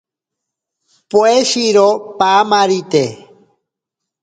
[1.11, 1.85] Poeshiro
[2.17, 3.03] paamarite.